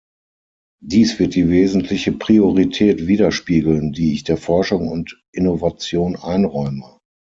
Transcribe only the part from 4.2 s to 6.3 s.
der Forschung und Innovation